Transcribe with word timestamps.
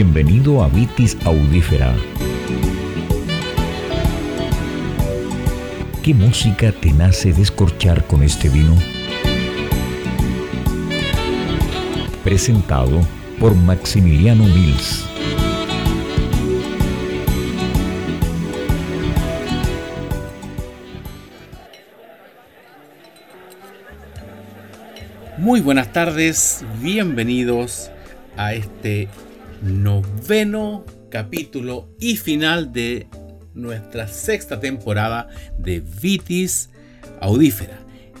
Bienvenido 0.00 0.62
a 0.62 0.68
Vitis 0.68 1.18
Audífera. 1.24 1.92
¿Qué 6.04 6.14
música 6.14 6.70
te 6.70 6.92
nace 6.92 7.32
descorchar 7.32 8.06
con 8.06 8.22
este 8.22 8.48
vino? 8.48 8.76
Presentado 12.22 13.00
por 13.40 13.56
Maximiliano 13.56 14.44
Mills. 14.44 15.04
Muy 25.38 25.60
buenas 25.60 25.92
tardes, 25.92 26.64
bienvenidos 26.80 27.90
a 28.36 28.54
este 28.54 29.08
noveno 29.62 30.84
capítulo 31.10 31.88
y 31.98 32.16
final 32.16 32.72
de 32.72 33.08
nuestra 33.54 34.06
sexta 34.08 34.60
temporada 34.60 35.28
de 35.58 35.80
Vitis 35.80 36.70
Audífera, 37.20 37.78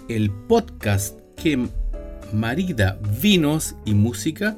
el 0.08 0.30
podcast 0.30 1.18
que 1.36 1.68
marida 2.32 2.98
vinos 3.20 3.76
y 3.84 3.94
música 3.94 4.56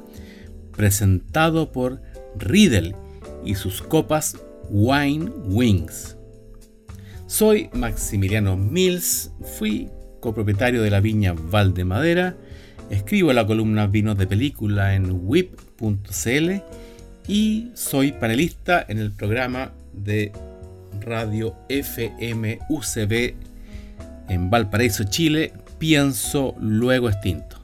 presentado 0.75 1.71
por 1.71 2.01
Riddle 2.37 2.95
y 3.45 3.55
sus 3.55 3.81
copas 3.81 4.37
Wine 4.69 5.29
Wings. 5.45 6.17
Soy 7.27 7.69
Maximiliano 7.73 8.57
Mills, 8.57 9.31
fui 9.57 9.89
copropietario 10.19 10.81
de 10.81 10.89
la 10.89 10.99
viña 10.99 11.33
Valdemadera 11.33 12.35
Escribo 12.91 13.31
la 13.31 13.47
columna 13.47 13.87
Vinos 13.87 14.17
de 14.17 14.27
Película 14.27 14.95
en 14.95 15.21
y 17.27 17.71
soy 17.73 18.11
panelista 18.11 18.85
en 18.87 18.99
el 18.99 19.11
programa 19.11 19.71
de 19.93 20.31
radio 20.99 21.55
FM 21.69 22.59
UCB 22.69 23.33
en 24.29 24.49
Valparaíso, 24.49 25.03
Chile, 25.05 25.53
Pienso 25.79 26.55
Luego 26.59 27.09
Extinto. 27.09 27.57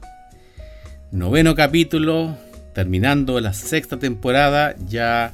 Noveno 1.12 1.54
capítulo, 1.54 2.36
terminando 2.74 3.40
la 3.40 3.52
sexta 3.52 3.98
temporada, 3.98 4.74
ya 4.86 5.32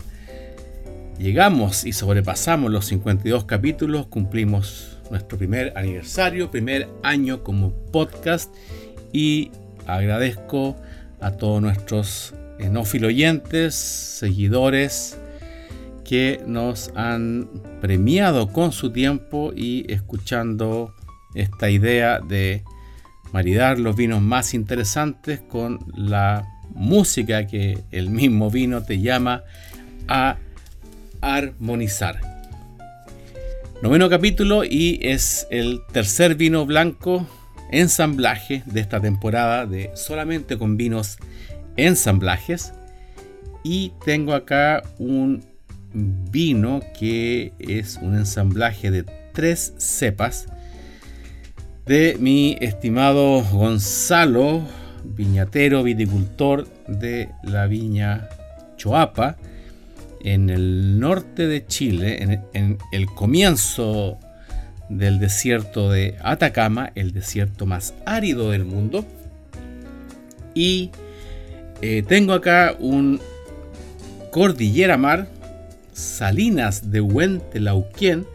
llegamos 1.18 1.84
y 1.84 1.92
sobrepasamos 1.92 2.70
los 2.70 2.86
52 2.86 3.44
capítulos, 3.44 4.06
cumplimos 4.06 4.98
nuestro 5.10 5.38
primer 5.38 5.72
aniversario, 5.76 6.50
primer 6.50 6.88
año 7.02 7.42
como 7.42 7.72
podcast 7.90 8.54
y 9.12 9.50
agradezco 9.86 10.76
a 11.20 11.32
todos 11.32 11.62
nuestros 11.62 12.34
enófilo 12.58 13.08
oyentes, 13.08 13.74
seguidores 13.74 15.18
que 16.04 16.40
nos 16.46 16.90
han 16.94 17.48
premiado 17.80 18.52
con 18.52 18.72
su 18.72 18.92
tiempo 18.92 19.52
y 19.54 19.90
escuchando 19.90 20.94
esta 21.34 21.70
idea 21.70 22.20
de 22.20 22.62
maridar 23.32 23.78
los 23.80 23.96
vinos 23.96 24.22
más 24.22 24.54
interesantes 24.54 25.40
con 25.40 25.78
la 25.96 26.46
música 26.74 27.46
que 27.46 27.78
el 27.90 28.10
mismo 28.10 28.50
vino 28.50 28.82
te 28.82 29.00
llama 29.00 29.42
a 30.06 30.36
armonizar. 31.20 32.20
Noveno 33.82 34.08
capítulo 34.08 34.64
y 34.64 35.00
es 35.02 35.46
el 35.50 35.80
tercer 35.92 36.36
vino 36.36 36.64
blanco 36.64 37.26
ensamblaje 37.70 38.62
de 38.66 38.80
esta 38.80 39.00
temporada 39.00 39.66
de 39.66 39.90
solamente 39.94 40.56
con 40.56 40.76
vinos 40.76 41.18
ensamblajes. 41.76 42.72
Y 43.62 43.92
tengo 44.04 44.34
acá 44.34 44.82
un 44.98 45.42
vino 45.94 46.80
que 46.98 47.52
es 47.58 47.98
un 48.02 48.16
ensamblaje 48.16 48.90
de 48.90 49.04
tres 49.32 49.74
cepas 49.78 50.46
de 51.86 52.16
mi 52.18 52.56
estimado 52.60 53.42
Gonzalo, 53.42 54.62
viñatero, 55.04 55.82
viticultor 55.82 56.66
de 56.88 57.28
la 57.42 57.66
viña 57.66 58.28
Choapa, 58.76 59.36
en 60.20 60.48
el 60.48 60.98
norte 60.98 61.46
de 61.46 61.66
Chile, 61.66 62.22
en, 62.22 62.42
en 62.54 62.78
el 62.92 63.06
comienzo 63.06 64.18
del 64.88 65.18
desierto 65.18 65.90
de 65.90 66.16
Atacama, 66.22 66.90
el 66.94 67.12
desierto 67.12 67.66
más 67.66 67.94
árido 68.06 68.50
del 68.50 68.64
mundo. 68.64 69.04
Y 70.54 70.90
eh, 71.80 72.02
tengo 72.06 72.32
acá 72.32 72.76
un 72.78 73.20
Cordillera 74.30 74.96
Mar, 74.96 75.28
Salinas 75.92 76.90
de 76.90 77.00
Huentelauquien, 77.00 78.26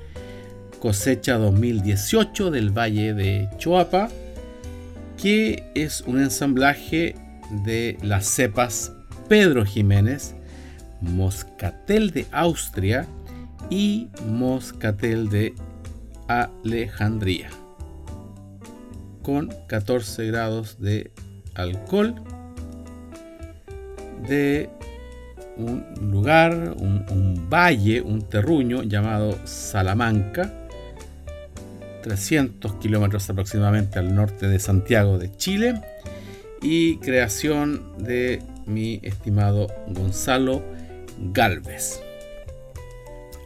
cosecha 0.80 1.38
2018 1.38 2.52
del 2.52 2.70
Valle 2.78 3.14
de 3.14 3.50
Choapa, 3.58 4.10
que 5.22 5.64
es 5.76 6.02
un 6.02 6.22
ensamblaje 6.22 7.16
de 7.66 7.98
las 8.02 8.26
cepas 8.26 8.94
Pedro 9.28 9.66
Jiménez, 9.66 10.36
Moscatel 11.02 12.12
de 12.12 12.26
Austria 12.32 13.08
y 13.70 14.08
Moscatel 14.26 15.30
de 15.30 15.54
Alejandría 16.28 17.50
con 19.30 19.54
14 19.68 20.26
grados 20.26 20.80
de 20.80 21.12
alcohol 21.54 22.16
de 24.28 24.70
un 25.58 25.86
lugar, 26.02 26.76
un, 26.78 27.48
valle, 27.50 28.02
un 28.02 28.22
terruño 28.22 28.84
llamado 28.84 29.38
Salamanca, 29.46 30.54
300 32.04 32.76
kilómetros 32.76 33.30
aproximadamente 33.30 34.00
al 34.00 34.16
norte 34.16 34.48
de 34.48 34.60
Santiago 34.60 35.18
de 35.18 35.36
Chile, 35.36 35.82
y 36.62 36.98
creación 36.98 37.84
de 37.98 38.42
mi 38.66 39.00
estimado 39.04 39.68
Gonzalo 39.88 40.62
Galvez. 41.34 42.02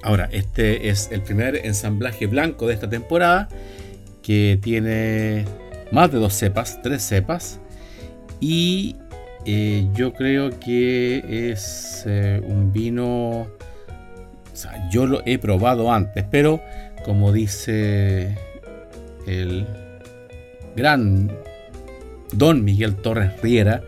Ahora, 0.03 0.28
este 0.31 0.90
es 0.90 1.09
el 1.11 1.22
primer 1.22 1.55
ensamblaje 1.66 2.28
blanco 2.28 2.67
de 2.67 2.73
esta 2.73 2.90
temporada 2.90 3.47
que 4.22 4.59
tiene 4.61 5.45
más 5.91 6.11
de 6.11 6.17
dos 6.17 6.34
cepas, 6.34 6.81
tres 6.81 7.03
cepas. 7.03 7.59
Y 8.40 8.97
eh, 9.46 9.88
yo 9.94 10.14
creo 10.14 10.59
que 10.59 11.50
es 11.50 12.04
eh, 12.06 12.42
un 12.46 12.72
vino, 12.72 13.48
yo 14.92 15.06
lo 15.06 15.22
he 15.26 15.38
probado 15.38 15.92
antes, 15.92 16.26
pero 16.30 16.62
como 17.04 17.34
dice 17.34 18.38
el 19.28 19.66
gran 20.76 21.32
Don 22.32 22.64
Miguel 22.64 22.96
Torres 22.96 23.42
Riera, 23.42 23.84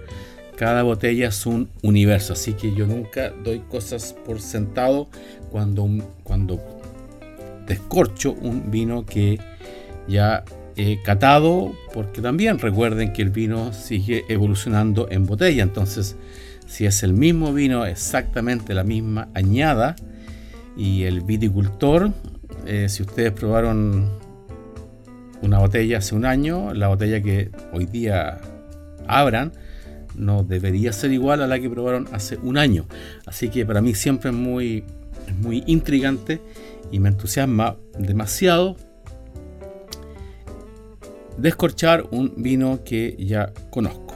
cada 0.55 0.83
botella 0.83 1.27
es 1.29 1.45
un 1.45 1.69
universo, 1.83 2.33
así 2.33 2.53
que 2.53 2.73
yo 2.73 2.85
nunca 2.85 3.31
doy 3.43 3.59
cosas 3.59 4.13
por 4.25 4.41
sentado 4.41 5.07
cuando, 5.51 5.87
cuando 6.23 6.59
descorcho 7.65 8.33
un 8.33 8.71
vino 8.71 9.05
que 9.05 9.39
ya 10.07 10.43
he 10.75 11.01
catado, 11.01 11.73
porque 11.93 12.21
también 12.21 12.59
recuerden 12.59 13.13
que 13.13 13.21
el 13.21 13.29
vino 13.29 13.73
sigue 13.73 14.25
evolucionando 14.29 15.07
en 15.09 15.25
botella, 15.25 15.63
entonces 15.63 16.15
si 16.67 16.85
es 16.85 17.03
el 17.03 17.13
mismo 17.13 17.53
vino, 17.53 17.85
exactamente 17.85 18.73
la 18.73 18.83
misma 18.83 19.29
añada, 19.33 19.95
y 20.75 21.03
el 21.03 21.21
viticultor, 21.21 22.11
eh, 22.65 22.87
si 22.89 23.03
ustedes 23.03 23.31
probaron 23.31 24.09
una 25.41 25.59
botella 25.59 25.99
hace 25.99 26.15
un 26.15 26.25
año, 26.25 26.73
la 26.73 26.87
botella 26.87 27.21
que 27.21 27.51
hoy 27.71 27.85
día 27.85 28.39
abran, 29.07 29.53
no 30.15 30.43
debería 30.43 30.91
ser 30.91 31.11
igual 31.11 31.41
a 31.41 31.47
la 31.47 31.59
que 31.59 31.69
probaron 31.69 32.07
hace 32.11 32.37
un 32.37 32.57
año. 32.57 32.85
Así 33.25 33.49
que 33.49 33.65
para 33.65 33.81
mí 33.81 33.93
siempre 33.93 34.31
es 34.31 34.35
muy 34.35 34.83
muy 35.33 35.63
intrigante 35.65 36.41
y 36.91 36.99
me 36.99 37.09
entusiasma 37.09 37.77
demasiado 37.97 38.75
descorchar 41.37 42.05
un 42.11 42.33
vino 42.37 42.83
que 42.83 43.15
ya 43.19 43.51
conozco. 43.69 44.15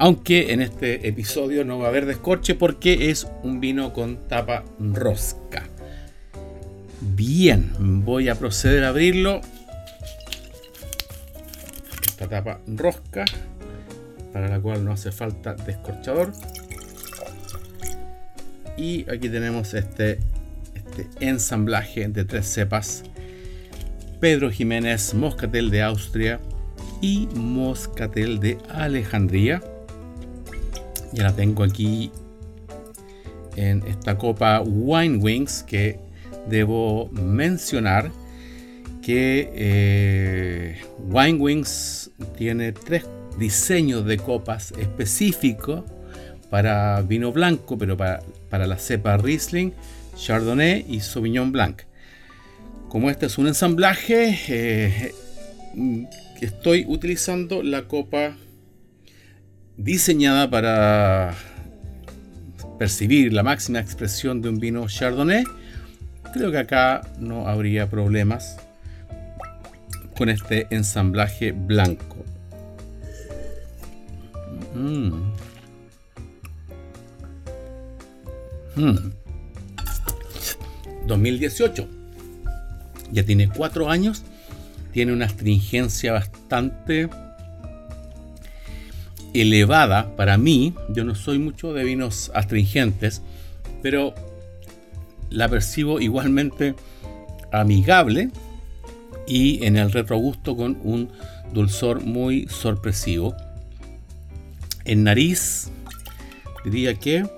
Aunque 0.00 0.52
en 0.52 0.62
este 0.62 1.08
episodio 1.08 1.64
no 1.64 1.78
va 1.78 1.86
a 1.86 1.88
haber 1.88 2.06
descorche 2.06 2.54
porque 2.54 3.10
es 3.10 3.26
un 3.42 3.60
vino 3.60 3.92
con 3.92 4.28
tapa 4.28 4.64
rosca. 4.78 5.64
Bien, 7.00 7.72
voy 8.04 8.28
a 8.28 8.36
proceder 8.36 8.84
a 8.84 8.88
abrirlo. 8.88 9.40
Esta 12.06 12.28
tapa 12.28 12.60
rosca, 12.66 13.24
para 14.32 14.48
la 14.48 14.60
cual 14.60 14.84
no 14.84 14.92
hace 14.92 15.10
falta 15.10 15.54
descorchador. 15.54 16.32
Y 18.76 19.10
aquí 19.10 19.28
tenemos 19.28 19.74
este, 19.74 20.20
este 20.74 21.08
ensamblaje 21.18 22.06
de 22.08 22.24
tres 22.24 22.46
cepas. 22.46 23.02
Pedro 24.20 24.50
Jiménez, 24.50 25.14
Moscatel 25.14 25.70
de 25.70 25.82
Austria 25.82 26.40
y 27.00 27.28
Moscatel 27.34 28.40
de 28.40 28.58
Alejandría. 28.68 29.62
Ya 31.12 31.24
la 31.24 31.36
tengo 31.36 31.62
aquí 31.62 32.10
en 33.54 33.86
esta 33.86 34.18
copa 34.18 34.60
Wine 34.60 35.18
Wings 35.18 35.62
que 35.62 36.00
debo 36.48 37.08
mencionar 37.12 38.10
que 39.02 39.50
eh, 39.54 40.80
Wine 41.08 41.38
Wings 41.38 42.10
tiene 42.36 42.72
tres 42.72 43.04
diseños 43.38 44.04
de 44.04 44.16
copas 44.16 44.72
específicos 44.72 45.84
para 46.50 47.00
vino 47.02 47.30
blanco, 47.32 47.78
pero 47.78 47.96
para, 47.96 48.20
para 48.50 48.66
la 48.66 48.78
cepa 48.78 49.16
Riesling, 49.16 49.72
Chardonnay 50.16 50.84
y 50.88 51.00
Sauvignon 51.00 51.52
Blanc. 51.52 51.82
Como 52.88 53.10
este 53.10 53.26
es 53.26 53.36
un 53.36 53.46
ensamblaje, 53.46 54.38
eh, 54.48 55.14
estoy 56.40 56.86
utilizando 56.88 57.62
la 57.62 57.82
copa 57.82 58.34
diseñada 59.76 60.48
para 60.48 61.34
percibir 62.78 63.32
la 63.32 63.42
máxima 63.42 63.78
expresión 63.80 64.40
de 64.40 64.48
un 64.48 64.58
vino 64.58 64.88
Chardonnay. 64.88 65.44
Creo 66.32 66.50
que 66.50 66.58
acá 66.58 67.02
no 67.18 67.46
habría 67.46 67.90
problemas 67.90 68.56
con 70.16 70.30
este 70.30 70.66
ensamblaje 70.70 71.52
blanco. 71.52 72.24
2018. 81.06 81.84
Mm. 81.84 81.92
Mm. 81.94 81.97
Ya 83.12 83.24
tiene 83.24 83.48
cuatro 83.48 83.90
años. 83.90 84.22
Tiene 84.92 85.12
una 85.12 85.26
astringencia 85.26 86.12
bastante 86.12 87.08
elevada 89.34 90.14
para 90.16 90.38
mí. 90.38 90.74
Yo 90.90 91.04
no 91.04 91.14
soy 91.14 91.38
mucho 91.38 91.72
de 91.72 91.84
vinos 91.84 92.30
astringentes, 92.34 93.22
pero 93.82 94.14
la 95.30 95.48
percibo 95.48 96.00
igualmente 96.00 96.74
amigable 97.52 98.30
y 99.26 99.64
en 99.64 99.76
el 99.76 99.92
retrogusto 99.92 100.56
con 100.56 100.78
un 100.82 101.10
dulzor 101.52 102.02
muy 102.02 102.46
sorpresivo. 102.48 103.34
En 104.84 105.04
nariz, 105.04 105.70
diría 106.64 106.94
que. 106.94 107.28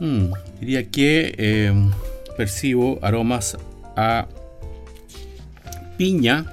Hmm, 0.00 0.32
diría 0.60 0.88
que 0.90 1.34
em, 1.36 1.90
percibo 2.36 2.98
aromas 3.02 3.56
a 3.96 4.26
piña. 5.96 6.46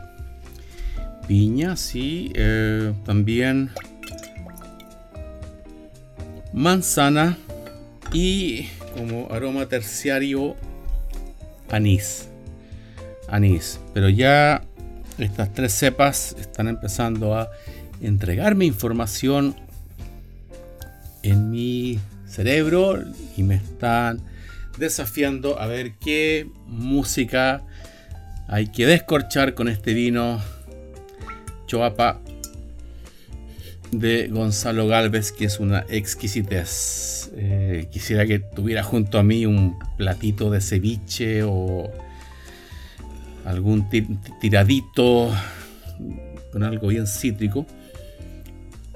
Piña, 1.27 1.75
sí. 1.75 2.31
Eh, 2.35 2.93
también 3.05 3.69
manzana 6.53 7.37
y 8.11 8.67
como 8.97 9.27
aroma 9.31 9.67
terciario 9.67 10.55
anís. 11.69 12.27
Anís. 13.27 13.79
Pero 13.93 14.09
ya 14.09 14.63
estas 15.17 15.53
tres 15.53 15.73
cepas 15.73 16.35
están 16.39 16.67
empezando 16.67 17.35
a 17.35 17.49
entregarme 18.01 18.65
información 18.65 19.55
en 21.23 21.51
mi 21.51 21.99
cerebro 22.25 23.03
y 23.35 23.43
me 23.43 23.55
están 23.55 24.21
desafiando 24.79 25.59
a 25.59 25.67
ver 25.67 25.93
qué 25.99 26.49
música 26.65 27.61
hay 28.47 28.67
que 28.67 28.87
descorchar 28.87 29.53
con 29.53 29.67
este 29.67 29.93
vino 29.93 30.41
Choapa 31.67 32.21
de 33.91 34.27
Gonzalo 34.27 34.87
Galvez, 34.87 35.31
que 35.31 35.45
es 35.45 35.59
una 35.59 35.85
exquisitez. 35.89 37.31
Eh, 37.35 37.87
quisiera 37.91 38.25
que 38.25 38.39
tuviera 38.39 38.83
junto 38.83 39.19
a 39.19 39.23
mí 39.23 39.45
un 39.45 39.77
platito 39.97 40.49
de 40.49 40.61
ceviche 40.61 41.43
o 41.43 41.91
algún 43.45 43.89
tiradito 44.39 45.31
con 46.51 46.63
algo 46.63 46.87
bien 46.87 47.07
cítrico. 47.07 47.65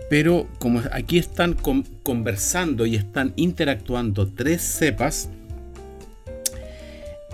Pero 0.09 0.47
como 0.59 0.81
aquí 0.91 1.17
están 1.17 1.55
conversando 2.03 2.85
y 2.85 2.95
están 2.95 3.33
interactuando 3.35 4.27
tres 4.27 4.61
cepas, 4.61 5.29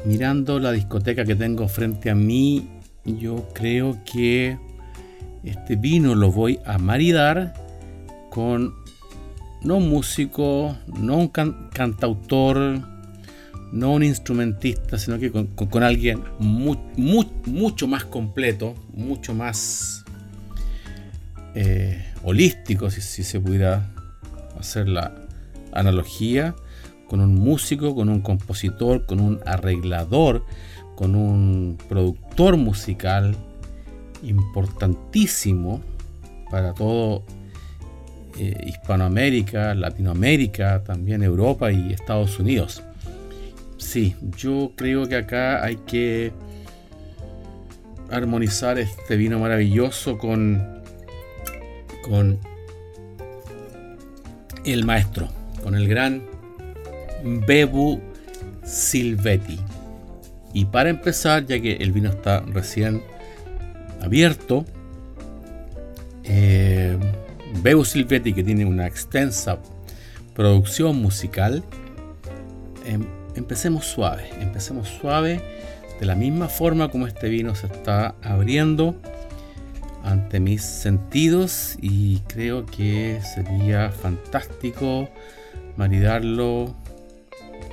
mirando 0.05 0.59
la 0.59 0.71
discoteca 0.71 1.25
que 1.25 1.35
tengo 1.35 1.67
frente 1.67 2.09
a 2.09 2.15
mí, 2.15 2.67
yo 3.05 3.47
creo 3.53 3.97
que 4.03 4.57
este 5.43 5.75
vino 5.75 6.15
lo 6.15 6.31
voy 6.31 6.59
a 6.65 6.77
maridar 6.77 7.53
con 8.29 8.75
no 9.61 9.77
un 9.77 9.89
músico, 9.89 10.77
no 10.87 11.17
un 11.17 11.27
cantautor, 11.27 12.81
no 13.71 13.91
un 13.93 14.03
instrumentista, 14.03 14.97
sino 14.97 15.19
que 15.19 15.31
con, 15.31 15.83
alguien 15.83 16.23
mucho 16.39 17.87
más 17.87 18.05
completo, 18.05 18.75
mucho 18.93 19.33
más 19.33 20.03
eh, 21.55 22.05
holístico, 22.23 22.89
si, 22.89 23.01
se 23.01 23.39
pudiera 23.39 23.89
hacer 24.59 24.87
la 24.87 25.13
analogía, 25.71 26.55
con 27.09 27.21
un 27.21 27.35
músico, 27.35 27.95
con 27.95 28.07
un 28.07 28.21
compositor, 28.21 29.05
con 29.05 29.19
un 29.19 29.39
arreglador, 29.45 30.45
con 30.95 31.15
un 31.15 31.77
productor 31.89 32.55
musical 32.57 33.35
importantísimo 34.23 35.81
para 36.51 36.73
todo 36.73 37.23
eh, 38.37 38.55
Hispanoamérica, 38.67 39.73
Latinoamérica, 39.73 40.83
también 40.83 41.23
Europa 41.23 41.71
y 41.71 41.93
Estados 41.93 42.39
Unidos. 42.39 42.83
Sí, 43.77 44.15
yo 44.37 44.71
creo 44.75 45.07
que 45.07 45.15
acá 45.15 45.63
hay 45.63 45.77
que 45.77 46.31
armonizar 48.11 48.77
este 48.77 49.15
vino 49.15 49.39
maravilloso 49.39 50.17
con 50.17 50.79
con 52.09 52.39
el 54.65 54.85
maestro, 54.85 55.29
con 55.63 55.75
el 55.75 55.87
gran 55.87 56.23
Bebu 57.23 57.99
Silvetti. 58.63 59.59
Y 60.53 60.65
para 60.65 60.89
empezar, 60.89 61.45
ya 61.45 61.59
que 61.59 61.73
el 61.73 61.91
vino 61.91 62.09
está 62.09 62.41
recién 62.41 63.03
abierto, 64.01 64.65
eh, 66.23 66.97
Bebu 67.61 67.85
Silvetti, 67.85 68.33
que 68.33 68.43
tiene 68.43 68.65
una 68.65 68.87
extensa 68.87 69.59
producción 70.33 71.01
musical, 71.01 71.63
em, 72.85 73.05
empecemos 73.35 73.85
suave, 73.85 74.29
empecemos 74.39 74.87
suave, 74.87 75.41
de 75.99 76.05
la 76.05 76.15
misma 76.15 76.47
forma 76.47 76.89
como 76.89 77.07
este 77.07 77.27
vino 77.27 77.55
se 77.55 77.67
está 77.67 78.15
abriendo 78.21 78.95
ante 80.03 80.39
mis 80.39 80.63
sentidos 80.63 81.77
y 81.81 82.19
creo 82.19 82.65
que 82.65 83.19
sería 83.21 83.91
fantástico 83.91 85.09
maridarlo 85.75 86.73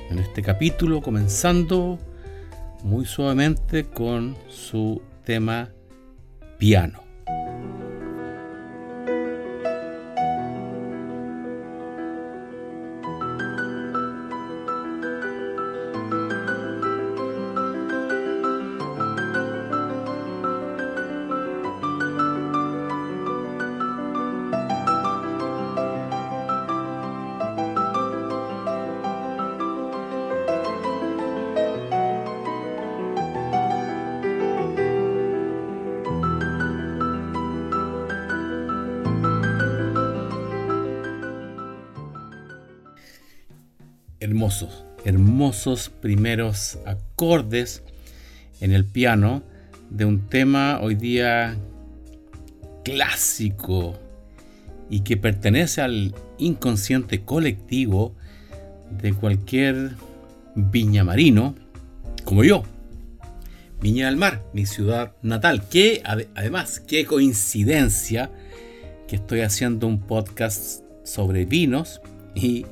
en 0.09 0.19
este 0.19 0.41
capítulo 0.41 1.01
comenzando 1.01 1.99
muy 2.83 3.05
suavemente 3.05 3.85
con 3.85 4.35
su 4.49 5.01
tema 5.23 5.69
piano. 6.57 7.06
Hermosos, 44.37 44.85
hermosos 45.03 45.89
primeros 45.89 46.77
acordes 46.85 47.81
en 48.61 48.71
el 48.71 48.85
piano 48.85 49.41
de 49.89 50.05
un 50.05 50.29
tema 50.29 50.79
hoy 50.79 50.93
día 50.93 51.57
clásico 52.85 53.99
y 54.91 54.99
que 54.99 55.17
pertenece 55.17 55.81
al 55.81 56.13
inconsciente 56.37 57.23
colectivo 57.23 58.13
de 59.01 59.13
cualquier 59.13 59.95
viña 60.53 61.03
marino 61.03 61.55
como 62.23 62.43
yo. 62.43 62.61
Viña 63.81 64.05
del 64.05 64.17
Mar, 64.17 64.43
mi 64.53 64.67
ciudad 64.67 65.13
natal. 65.23 65.67
Que 65.67 66.03
además, 66.35 66.79
qué 66.79 67.05
coincidencia 67.05 68.29
que 69.07 69.15
estoy 69.15 69.41
haciendo 69.41 69.87
un 69.87 69.99
podcast 69.99 70.83
sobre 71.03 71.45
vinos 71.45 72.01
y 72.35 72.67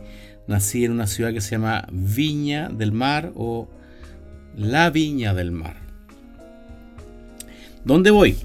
nací 0.48 0.86
en 0.86 0.92
una 0.92 1.08
ciudad 1.08 1.34
que 1.34 1.42
se 1.42 1.52
llama 1.52 1.88
Viña 1.92 2.70
del 2.70 2.92
Mar 2.92 3.32
o 3.36 3.68
La 4.56 4.90
Viña 4.90 5.34
del 5.34 5.52
Mar. 5.52 5.78
¿Dónde 7.84 8.12
voy? 8.12 8.38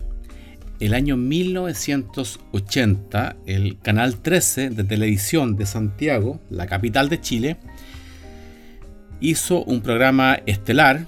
El 0.81 0.95
año 0.95 1.17
1980, 1.17 3.37
el 3.47 3.79
Canal 3.81 4.17
13 4.17 4.71
de 4.71 4.85
televisión 4.85 5.57
de 5.57 5.67
Santiago, 5.67 6.41
la 6.51 6.67
capital 6.67 7.09
de 7.09 7.21
Chile, 7.21 7.57
hizo 9.21 9.63
un 9.65 9.83
programa 9.83 10.41
estelar, 10.47 11.07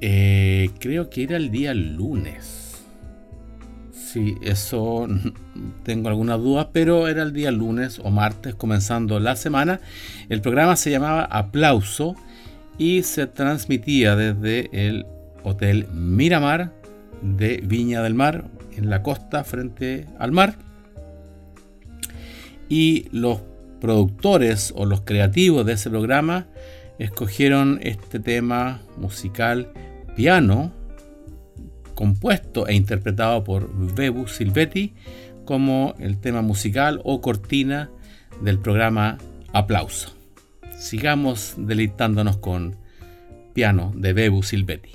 eh, 0.00 0.70
creo 0.80 1.08
que 1.08 1.22
era 1.22 1.36
el 1.36 1.50
día 1.50 1.72
lunes 1.72 2.63
Sí, 4.14 4.38
eso 4.42 5.08
tengo 5.82 6.08
algunas 6.08 6.38
dudas, 6.38 6.68
pero 6.72 7.08
era 7.08 7.24
el 7.24 7.32
día 7.32 7.50
lunes 7.50 7.98
o 7.98 8.10
martes 8.12 8.54
comenzando 8.54 9.18
la 9.18 9.34
semana. 9.34 9.80
El 10.28 10.40
programa 10.40 10.76
se 10.76 10.92
llamaba 10.92 11.24
Aplauso 11.24 12.14
y 12.78 13.02
se 13.02 13.26
transmitía 13.26 14.14
desde 14.14 14.70
el 14.70 15.04
Hotel 15.42 15.88
Miramar 15.92 16.70
de 17.22 17.60
Viña 17.64 18.02
del 18.02 18.14
Mar, 18.14 18.44
en 18.76 18.88
la 18.88 19.02
costa 19.02 19.42
frente 19.42 20.06
al 20.20 20.30
mar. 20.30 20.58
Y 22.68 23.08
los 23.10 23.40
productores 23.80 24.72
o 24.76 24.86
los 24.86 25.00
creativos 25.00 25.66
de 25.66 25.72
ese 25.72 25.90
programa 25.90 26.46
escogieron 27.00 27.80
este 27.82 28.20
tema 28.20 28.80
musical 28.96 29.72
piano 30.14 30.70
compuesto 31.94 32.66
e 32.66 32.74
interpretado 32.74 33.44
por 33.44 33.70
Bebu 33.94 34.26
Silvetti 34.26 34.94
como 35.44 35.94
el 35.98 36.18
tema 36.18 36.42
musical 36.42 37.00
o 37.04 37.20
cortina 37.20 37.90
del 38.40 38.58
programa 38.58 39.18
Aplauso. 39.52 40.14
Sigamos 40.78 41.54
deleitándonos 41.56 42.36
con 42.38 42.76
piano 43.52 43.92
de 43.94 44.12
Bebu 44.12 44.42
Silvetti. 44.42 44.90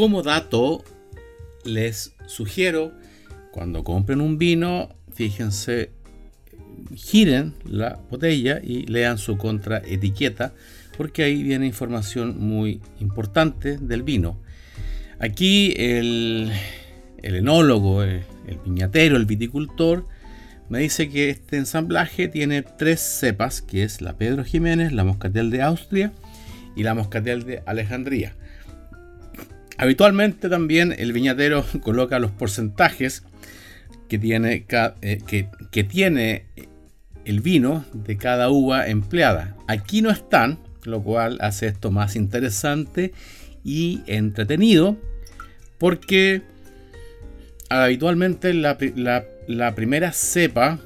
Como 0.00 0.22
dato, 0.22 0.82
les 1.62 2.14
sugiero, 2.24 2.94
cuando 3.52 3.84
compren 3.84 4.22
un 4.22 4.38
vino, 4.38 4.88
fíjense, 5.12 5.90
giren 6.94 7.52
la 7.66 8.00
botella 8.10 8.62
y 8.64 8.86
lean 8.86 9.18
su 9.18 9.36
contraetiqueta, 9.36 10.54
porque 10.96 11.22
ahí 11.22 11.42
viene 11.42 11.66
información 11.66 12.40
muy 12.40 12.80
importante 12.98 13.76
del 13.76 14.02
vino. 14.02 14.40
Aquí 15.18 15.74
el, 15.76 16.50
enólogo, 17.18 18.02
el, 18.02 18.22
el 18.46 18.56
viñatero, 18.64 19.18
el 19.18 19.26
viticultor, 19.26 20.06
me 20.70 20.78
dice 20.78 21.10
que 21.10 21.28
este 21.28 21.58
ensamblaje 21.58 22.26
tiene 22.26 22.62
tres 22.62 23.00
cepas, 23.00 23.60
que 23.60 23.82
es 23.82 24.00
la 24.00 24.16
Pedro 24.16 24.44
Jiménez, 24.44 24.94
la 24.94 25.04
Moscatel 25.04 25.50
de 25.50 25.60
Austria 25.60 26.10
y 26.74 26.84
la 26.84 26.94
Moscatel 26.94 27.44
de 27.44 27.62
Alejandría. 27.66 28.34
Habitualmente 29.80 30.50
también 30.50 30.94
el 30.98 31.14
viñatero 31.14 31.64
coloca 31.82 32.18
los 32.18 32.30
porcentajes 32.30 33.22
que 34.10 34.18
tiene, 34.18 34.66
eh, 35.00 35.18
que, 35.70 35.84
tiene 35.84 36.44
el 37.24 37.40
vino 37.40 37.86
de 37.94 38.18
cada 38.18 38.50
uva 38.50 38.88
empleada. 38.88 39.56
Aquí 39.68 40.02
no 40.02 40.10
están, 40.10 40.58
lo 40.84 41.02
cual 41.02 41.38
hace 41.40 41.66
esto 41.68 41.90
más 41.90 42.14
interesante 42.14 43.14
y 43.64 44.02
entretenido, 44.06 44.98
porque 45.78 46.42
habitualmente 47.70 48.52
la, 48.52 48.76
primera 49.74 50.12
cepa 50.12 50.78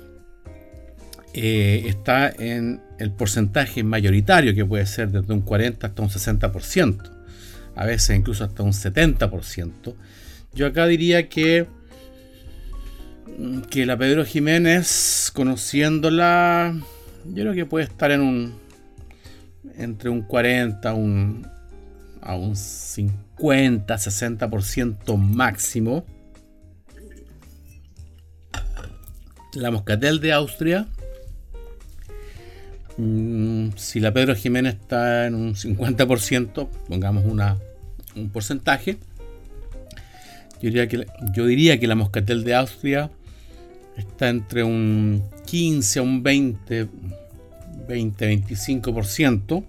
eh, 1.32 1.82
está 1.86 2.28
en 2.28 2.80
el 3.00 3.10
porcentaje 3.10 3.82
mayoritario, 3.82 4.54
que 4.54 4.64
puede 4.64 4.86
ser 4.86 5.08
desde 5.08 5.32
un 5.32 5.40
40 5.40 5.84
hasta 5.84 6.00
un 6.00 6.10
60% 6.10 7.13
a 7.76 7.84
veces 7.84 8.16
incluso 8.16 8.44
hasta 8.44 8.62
un 8.62 8.72
70%. 8.72 9.94
Yo 10.54 10.66
acá 10.66 10.86
diría 10.86 11.28
que, 11.28 11.66
que 13.70 13.86
la 13.86 13.96
Pedro 13.96 14.24
Jiménez, 14.24 15.30
conociéndola, 15.34 16.74
yo 17.26 17.34
creo 17.34 17.54
que 17.54 17.66
puede 17.66 17.84
estar 17.84 18.10
en 18.10 18.20
un 18.20 18.64
entre 19.76 20.10
un 20.10 20.22
40 20.22 20.94
un, 20.94 21.46
a 22.20 22.36
un 22.36 22.54
50, 22.54 23.94
60% 23.94 25.16
máximo. 25.16 26.04
La 29.54 29.70
Moscatel 29.70 30.20
de 30.20 30.32
Austria 30.32 30.86
Mm, 32.96 33.70
si 33.76 34.00
la 34.00 34.12
Pedro 34.12 34.34
Jiménez 34.34 34.74
está 34.74 35.26
en 35.26 35.34
un 35.34 35.54
50%, 35.54 36.68
pongamos 36.88 37.24
una, 37.24 37.58
un 38.14 38.30
porcentaje, 38.30 38.98
yo 40.62 40.70
diría, 40.70 40.88
que, 40.88 41.06
yo 41.34 41.46
diría 41.46 41.78
que 41.80 41.86
la 41.86 41.94
Moscatel 41.94 42.44
de 42.44 42.54
Austria 42.54 43.10
está 43.96 44.28
entre 44.28 44.62
un 44.62 45.22
15 45.46 45.98
a 45.98 46.02
un 46.02 46.22
20, 46.22 46.88
20, 47.88 48.46
25%. 48.46 49.64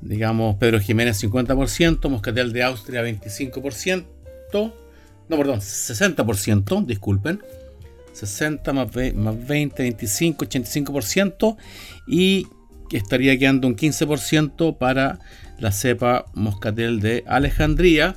Digamos, 0.00 0.56
Pedro 0.56 0.80
Jiménez 0.80 1.22
50%, 1.22 2.08
Moscatel 2.08 2.52
de 2.52 2.62
Austria 2.62 3.02
25%, 3.02 4.04
no, 5.28 5.36
perdón, 5.36 5.60
60%, 5.60 6.86
disculpen. 6.86 7.40
60 8.12 8.72
más, 8.72 8.88
20, 8.92 9.82
25, 9.82 10.44
85% 10.44 11.56
y 12.06 12.46
estaría 12.90 13.38
quedando 13.38 13.68
un 13.68 13.76
15% 13.76 14.76
para 14.78 15.20
la 15.58 15.72
cepa 15.72 16.26
moscatel 16.34 17.00
de 17.00 17.24
Alejandría, 17.26 18.16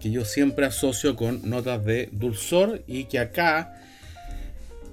que 0.00 0.10
yo 0.10 0.24
siempre 0.24 0.66
asocio 0.66 1.16
con 1.16 1.48
notas 1.48 1.84
de 1.84 2.08
dulzor 2.12 2.84
y 2.86 3.04
que 3.04 3.18
acá 3.18 3.80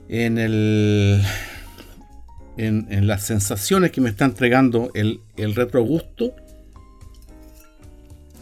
en 0.08 0.38
el 0.38 1.22
en, 2.58 3.08
las 3.08 3.24
sensaciones 3.24 3.92
que 3.92 4.02
me 4.02 4.10
está 4.10 4.26
entregando 4.26 4.92
el, 4.94 5.22
el 5.38 5.56
retrogusto 5.56 6.36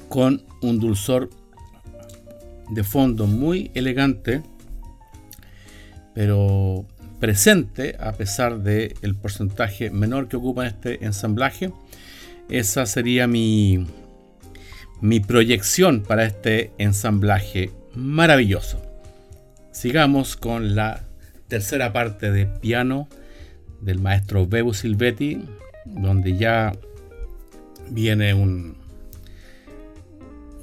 con 0.09 0.43
un 0.61 0.79
dulzor 0.79 1.29
de 2.71 2.83
fondo 2.83 3.27
muy 3.27 3.71
elegante 3.73 4.43
pero 6.19 6.85
presente 7.21 7.95
a 7.97 8.11
pesar 8.11 8.59
del 8.59 8.93
el 9.01 9.15
porcentaje 9.15 9.89
menor 9.89 10.27
que 10.27 10.35
ocupa 10.35 10.67
este 10.67 11.05
ensamblaje. 11.05 11.71
Esa 12.49 12.85
sería 12.85 13.25
mi, 13.25 13.87
mi 14.99 15.21
proyección 15.21 16.03
para 16.03 16.25
este 16.25 16.71
ensamblaje 16.77 17.71
maravilloso. 17.95 18.81
Sigamos 19.71 20.35
con 20.35 20.75
la 20.75 21.03
tercera 21.47 21.93
parte 21.93 22.33
de 22.33 22.47
piano 22.47 23.07
del 23.79 23.99
maestro 23.99 24.45
Bebu 24.45 24.73
Silvetti, 24.73 25.41
donde 25.85 26.35
ya 26.35 26.73
viene 27.91 28.33
un, 28.33 28.75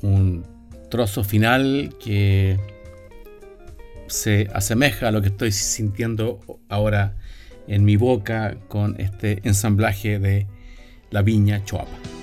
un 0.03 0.45
trozo 0.91 1.25
final 1.25 1.95
que 2.05 2.76
se 4.09 4.49
asemeja 4.53 5.09
a 5.09 5.11
lo 5.11 5.23
que 5.23 5.29
estoy 5.29 5.53
sintiendo 5.53 6.41
ahora 6.69 7.17
en 7.69 7.85
mi 7.85 7.97
boca 7.97 8.57
con 8.69 9.01
este 9.01 9.41
ensamblaje 9.45 10.19
de 10.19 10.47
la 11.11 11.23
viña 11.23 11.65
Choapa. 11.65 12.16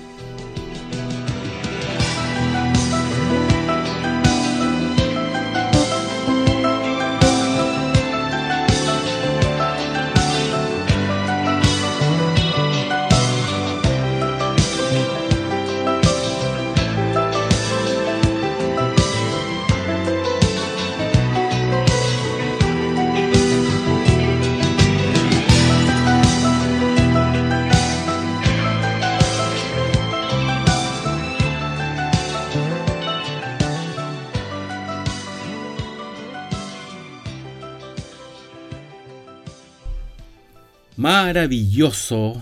Maravilloso 41.24 42.38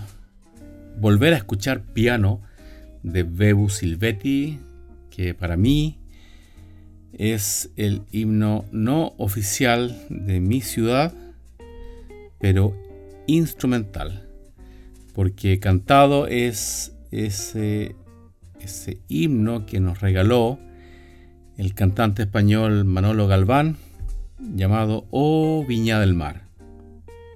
volver 0.99 1.33
a 1.33 1.37
escuchar 1.37 1.83
piano 1.83 2.41
de 3.01 3.23
Bebu 3.23 3.69
Silvetti, 3.69 4.59
que 5.09 5.33
para 5.33 5.55
mí 5.55 5.99
es 7.13 7.71
el 7.77 8.01
himno 8.11 8.65
no 8.73 9.13
oficial 9.17 9.97
de 10.09 10.41
mi 10.41 10.59
ciudad, 10.59 11.13
pero 12.41 12.75
instrumental, 13.25 14.27
porque 15.13 15.61
cantado 15.61 16.27
es 16.27 16.93
ese, 17.09 17.95
ese 18.59 18.97
himno 19.07 19.65
que 19.65 19.79
nos 19.79 20.01
regaló 20.01 20.59
el 21.55 21.73
cantante 21.73 22.23
español 22.23 22.83
Manolo 22.83 23.27
Galván, 23.27 23.77
llamado 24.39 25.05
Oh 25.09 25.63
Viña 25.65 26.01
del 26.01 26.15
Mar. 26.15 26.41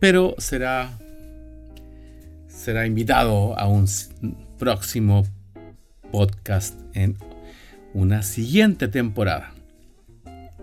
Pero 0.02 0.36
será, 0.40 1.00
será 2.68 2.86
invitado 2.86 3.58
a 3.58 3.66
un 3.66 3.88
próximo 4.60 5.26
podcast 6.12 6.78
en 6.94 7.16
una 7.94 8.24
siguiente 8.24 8.90
temporada. 8.90 9.54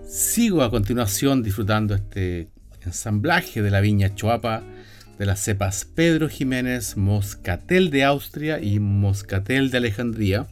Sigo 0.07 0.63
a 0.63 0.71
continuación 0.71 1.43
disfrutando 1.43 1.95
este 1.95 2.51
ensamblaje 2.85 3.63
de 3.63 3.71
la 3.71 3.81
viña 3.81 4.15
Choapa 4.15 4.63
de 5.19 5.25
las 5.25 5.41
cepas 5.41 5.87
Pedro 5.87 6.29
Jiménez, 6.29 6.99
Moscatel 6.99 7.89
de 7.89 8.05
Austria 8.05 8.61
y 8.61 8.81
Moscatel 8.81 9.71
de 9.71 9.79
Alejandría. 9.79 10.47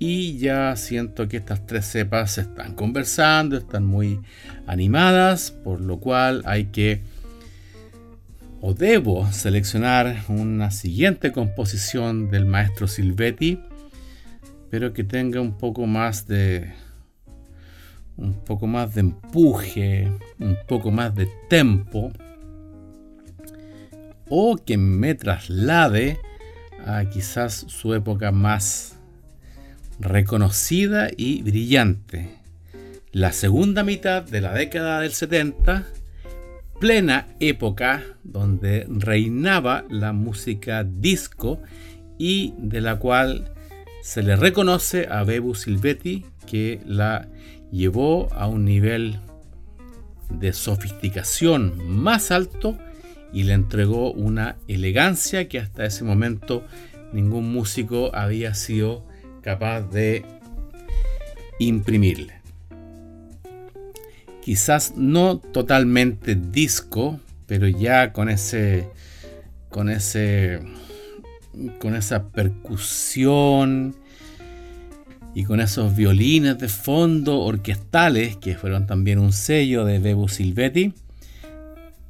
Y 0.00 0.36
ya 0.38 0.74
siento 0.74 1.28
que 1.28 1.36
estas 1.36 1.64
tres 1.64 1.86
cepas 1.86 2.38
están 2.38 2.74
conversando, 2.74 3.56
están 3.56 3.86
muy 3.86 4.18
animadas, 4.66 5.52
por 5.52 5.80
lo 5.80 6.00
cual 6.00 6.42
hay 6.44 6.64
que 6.64 7.02
debo 8.74 9.30
seleccionar 9.32 10.24
una 10.28 10.70
siguiente 10.70 11.32
composición 11.32 12.30
del 12.30 12.46
maestro 12.46 12.88
Silvetti, 12.88 13.60
pero 14.70 14.92
que 14.92 15.04
tenga 15.04 15.40
un 15.40 15.56
poco 15.56 15.86
más 15.86 16.26
de 16.26 16.72
un 18.16 18.32
poco 18.32 18.66
más 18.66 18.94
de 18.94 19.00
empuje, 19.00 20.10
un 20.38 20.56
poco 20.66 20.90
más 20.90 21.14
de 21.14 21.28
tempo, 21.48 22.12
o 24.28 24.56
que 24.56 24.76
me 24.78 25.14
traslade 25.14 26.18
a 26.84 27.04
quizás 27.04 27.66
su 27.68 27.94
época 27.94 28.32
más 28.32 28.96
reconocida 29.98 31.08
y 31.16 31.42
brillante, 31.42 32.30
la 33.12 33.32
segunda 33.32 33.82
mitad 33.82 34.22
de 34.22 34.40
la 34.40 34.52
década 34.52 35.00
del 35.00 35.12
70, 35.12 35.86
plena 36.80 37.28
época 37.40 38.02
donde 38.24 38.86
reinaba 38.88 39.84
la 39.88 40.12
música 40.12 40.84
disco 40.84 41.60
y 42.18 42.54
de 42.58 42.80
la 42.80 42.98
cual 42.98 43.52
se 44.02 44.22
le 44.22 44.36
reconoce 44.36 45.08
a 45.10 45.24
Bebu 45.24 45.54
Silvetti 45.54 46.24
que 46.46 46.80
la 46.86 47.28
llevó 47.72 48.32
a 48.32 48.46
un 48.46 48.64
nivel 48.64 49.20
de 50.30 50.52
sofisticación 50.52 51.88
más 51.88 52.30
alto 52.30 52.78
y 53.32 53.44
le 53.44 53.54
entregó 53.54 54.12
una 54.12 54.56
elegancia 54.68 55.48
que 55.48 55.58
hasta 55.58 55.84
ese 55.84 56.04
momento 56.04 56.64
ningún 57.12 57.52
músico 57.52 58.14
había 58.14 58.54
sido 58.54 59.06
capaz 59.42 59.82
de 59.82 60.24
imprimirle. 61.58 62.35
Quizás 64.46 64.94
no 64.96 65.38
totalmente 65.38 66.36
disco, 66.36 67.18
pero 67.48 67.66
ya 67.66 68.12
con 68.12 68.28
ese 68.28 68.88
con 69.70 69.90
ese 69.90 70.60
con 71.80 71.96
esa 71.96 72.28
percusión 72.28 73.96
y 75.34 75.42
con 75.42 75.58
esos 75.58 75.96
violines 75.96 76.60
de 76.60 76.68
fondo 76.68 77.40
orquestales 77.40 78.36
que 78.36 78.54
fueron 78.54 78.86
también 78.86 79.18
un 79.18 79.32
sello 79.32 79.84
de 79.84 79.98
Bebu 79.98 80.28
Silvetti, 80.28 80.94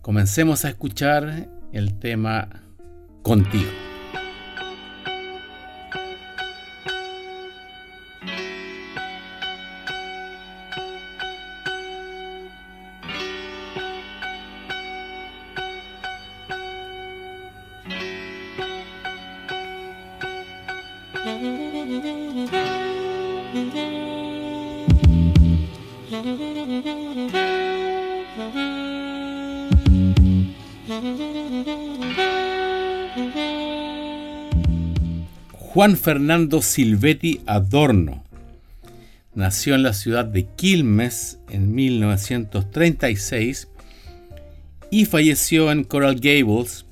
comencemos 0.03 0.67
a 0.67 0.69
escuchar 0.69 1.49
el 1.73 1.99
tema 1.99 2.51
Contigo. 3.23 3.96
Juan 35.77 35.97
Fernando 35.97 36.63
Silvetti 36.63 37.41
Adorno 37.47 38.25
nació 39.35 39.75
en 39.75 39.83
la 39.83 39.93
ciudad 39.93 40.25
de 40.25 40.45
Quilmes 40.45 41.39
en 41.51 41.75
1936 41.75 43.69
y 44.91 45.05
falleció 45.05 45.71
en 45.71 45.85
Coral 45.85 46.17
Gables 46.17 46.87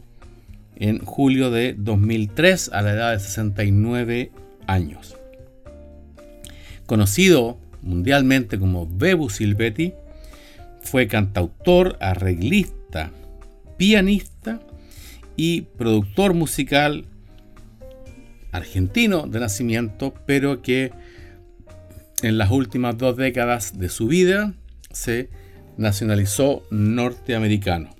en 0.77 0.99
julio 0.99 1.51
de 1.51 1.75
2003 1.77 2.71
a 2.73 2.83
la 2.83 2.93
edad 2.93 3.13
de 3.13 3.21
69 3.21 4.33
años. 4.67 5.17
Conocido 6.87 7.59
mundialmente 7.85 8.59
como 8.59 8.87
Bebu 8.87 9.31
Silvetti, 9.31 9.93
fue 10.83 11.07
cantautor, 11.07 11.97
arreglista, 12.01 13.11
pianista 13.77 14.61
y 15.37 15.63
productor 15.63 16.35
musical 16.35 17.05
argentino 18.53 19.27
de 19.27 19.41
nacimiento, 19.41 20.15
pero 20.27 20.63
que 20.63 20.93
en 22.23 22.39
las 22.39 22.51
últimas 22.51 22.97
dos 22.97 23.17
décadas 23.17 23.79
de 23.79 23.89
su 23.89 24.07
vida 24.07 24.55
se 24.93 25.29
nacionalizó 25.77 26.63
norteamericano. 26.71 27.91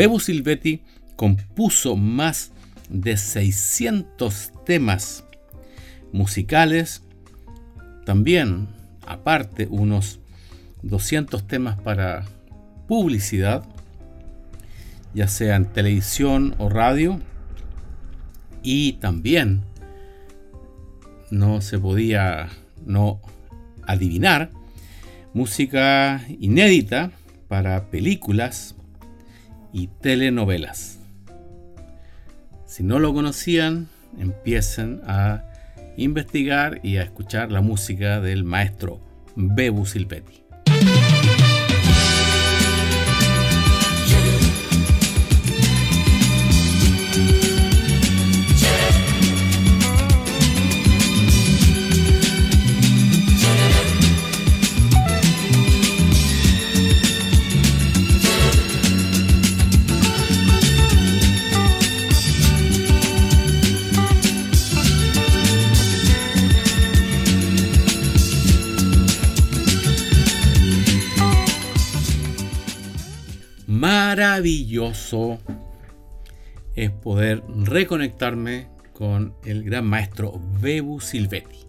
Bebo 0.00 0.18
Silvetti 0.18 0.80
compuso 1.14 1.94
más 1.94 2.52
de 2.88 3.18
600 3.18 4.50
temas 4.64 5.26
musicales, 6.10 7.02
también 8.06 8.68
aparte 9.06 9.66
unos 9.68 10.18
200 10.80 11.46
temas 11.46 11.78
para 11.80 12.24
publicidad, 12.88 13.62
ya 15.12 15.28
sea 15.28 15.56
en 15.56 15.66
televisión 15.66 16.54
o 16.56 16.70
radio, 16.70 17.20
y 18.62 18.94
también 18.94 19.60
no 21.30 21.60
se 21.60 21.78
podía 21.78 22.48
no 22.86 23.20
adivinar 23.86 24.50
música 25.34 26.24
inédita 26.38 27.10
para 27.48 27.90
películas, 27.90 28.76
y 29.72 29.88
telenovelas. 29.88 30.98
Si 32.66 32.82
no 32.82 32.98
lo 32.98 33.12
conocían, 33.12 33.88
empiecen 34.18 35.00
a 35.06 35.44
investigar 35.96 36.80
y 36.82 36.96
a 36.96 37.02
escuchar 37.02 37.50
la 37.50 37.60
música 37.60 38.20
del 38.20 38.44
maestro 38.44 39.00
Bebu 39.36 39.86
Silvetti. 39.86 40.42
Es 76.74 76.90
poder 76.90 77.42
reconectarme 77.64 78.68
con 78.92 79.34
el 79.44 79.62
gran 79.62 79.86
maestro 79.86 80.40
Bebu 80.60 81.00
Silvetti. 81.00 81.60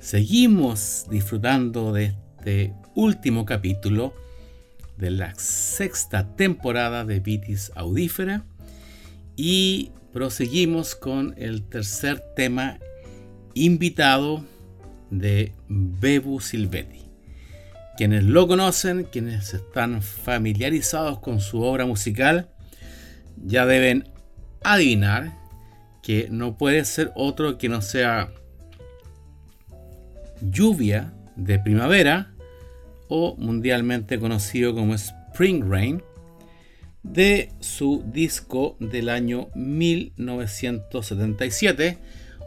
Seguimos 0.00 1.06
disfrutando 1.10 1.92
de 1.92 2.14
este 2.38 2.74
último 2.94 3.44
capítulo 3.44 4.14
de 4.96 5.10
la 5.10 5.34
sexta 5.34 6.34
temporada 6.34 7.04
de 7.04 7.20
Vitis 7.20 7.72
Audífera 7.74 8.44
y 9.36 9.90
proseguimos 10.12 10.94
con 10.94 11.34
el 11.36 11.62
tercer 11.62 12.22
tema 12.36 12.78
invitado 13.54 14.44
de 15.10 15.52
Bebu 15.68 16.40
Silvetti. 16.40 17.03
Quienes 17.96 18.24
lo 18.24 18.48
conocen, 18.48 19.04
quienes 19.04 19.54
están 19.54 20.02
familiarizados 20.02 21.20
con 21.20 21.40
su 21.40 21.62
obra 21.62 21.86
musical, 21.86 22.50
ya 23.36 23.66
deben 23.66 24.08
adivinar 24.62 25.38
que 26.02 26.26
no 26.30 26.58
puede 26.58 26.84
ser 26.84 27.12
otro 27.14 27.56
que 27.56 27.68
no 27.68 27.82
sea 27.82 28.32
lluvia 30.40 31.12
de 31.36 31.58
primavera 31.58 32.32
o 33.08 33.36
mundialmente 33.36 34.18
conocido 34.18 34.74
como 34.74 34.94
Spring 34.94 35.62
Rain 35.68 36.02
de 37.02 37.52
su 37.60 38.02
disco 38.06 38.76
del 38.80 39.08
año 39.08 39.48
1977 39.54 41.98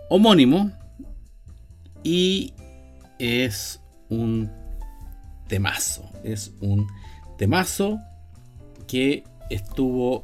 homónimo 0.10 0.72
y 2.04 2.54
es 3.20 3.82
un 4.10 4.52
temazo. 5.48 6.10
Es 6.24 6.54
un 6.62 6.88
temazo 7.38 8.00
que 8.88 9.24
estuvo 9.50 10.24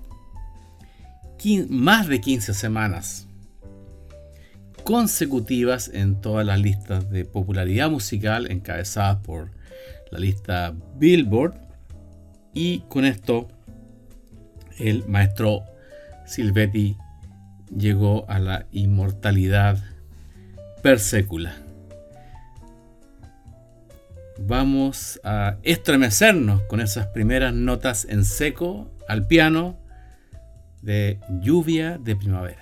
más 1.69 2.07
de 2.07 2.21
15 2.21 2.53
semanas 2.53 3.27
consecutivas 4.83 5.89
en 5.93 6.21
todas 6.21 6.45
las 6.45 6.59
listas 6.59 7.09
de 7.09 7.25
popularidad 7.25 7.89
musical 7.89 8.49
encabezadas 8.49 9.17
por 9.17 9.51
la 10.12 10.19
lista 10.19 10.73
Billboard. 10.97 11.55
Y 12.53 12.79
con 12.81 13.05
esto 13.05 13.47
el 14.79 15.05
maestro 15.07 15.63
Silvetti 16.25 16.95
llegó 17.75 18.29
a 18.29 18.39
la 18.39 18.65
inmortalidad 18.71 19.83
per 20.81 20.99
secula 20.99 21.62
vamos 24.45 25.19
a 25.23 25.58
estremecernos 25.63 26.62
con 26.63 26.82
esas 26.82 27.08
primeras 27.08 27.53
notas 27.53 28.06
en 28.10 28.25
seco 28.25 28.91
al 29.08 29.27
piano 29.27 29.79
de 30.82 31.19
lluvia 31.41 31.97
de 31.97 32.15
primavera. 32.15 32.60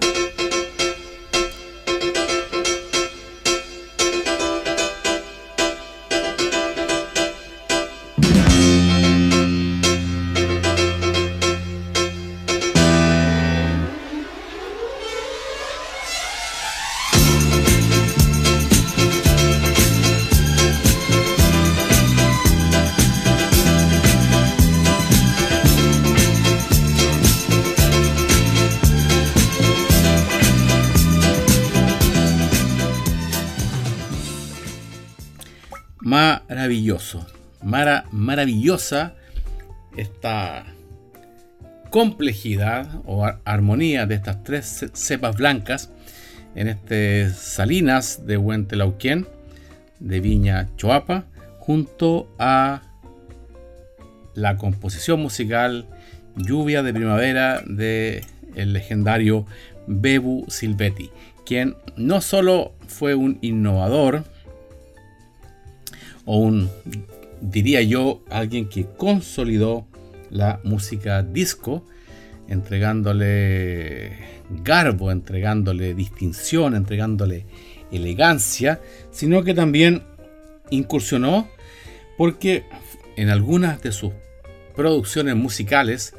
Maravilloso. 36.62 37.26
maravillosa 37.64 39.16
esta 39.98 40.64
complejidad 41.90 42.88
o 43.06 43.26
armonía 43.46 44.06
de 44.06 44.16
estas 44.16 44.44
tres 44.44 44.86
cepas 44.94 45.36
blancas 45.36 45.90
en 46.54 46.68
este 46.68 47.32
Salinas 47.32 48.28
de 48.28 48.38
Huentelauquén 48.38 49.28
de 50.00 50.20
Viña 50.20 50.70
Choapa 50.78 51.26
junto 51.60 52.32
a 52.38 52.84
la 54.36 54.58
composición 54.58 55.20
musical 55.20 55.88
Lluvia 56.36 56.84
de 56.84 56.94
Primavera 56.94 57.62
de 57.66 58.24
el 58.56 58.74
legendario 58.74 59.46
Bebu 59.88 60.46
Silvetti, 60.48 61.10
quien 61.46 61.76
no 61.98 62.22
solo 62.22 62.74
fue 62.88 63.16
un 63.16 63.40
innovador 63.42 64.24
o 66.26 66.38
un, 66.38 66.70
diría 67.42 67.82
yo, 67.82 68.24
alguien 68.30 68.70
que 68.70 68.86
consolidó 68.86 69.88
la 70.30 70.60
música 70.64 71.24
disco, 71.24 71.86
entregándole 72.48 74.14
garbo, 74.64 75.12
entregándole 75.12 75.94
distinción, 75.94 76.76
entregándole 76.76 77.46
elegancia, 77.92 78.82
sino 79.12 79.44
que 79.44 79.54
también 79.54 80.04
incursionó 80.70 81.48
porque 82.18 82.64
en 83.16 83.30
algunas 83.30 83.82
de 83.82 83.92
sus 83.92 84.12
producciones 84.76 85.36
musicales, 85.36 86.14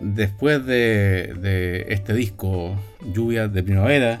después 0.00 0.64
de, 0.66 1.34
de 1.40 1.86
este 1.90 2.14
disco 2.14 2.78
Lluvia 3.12 3.48
de 3.48 3.62
Primavera 3.62 4.20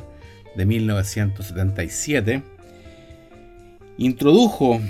de 0.56 0.66
1977, 0.66 2.42
introdujo 3.98 4.80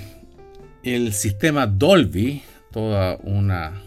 el 0.82 1.14
sistema 1.14 1.66
Dolby, 1.66 2.42
toda 2.70 3.16
una 3.22 3.82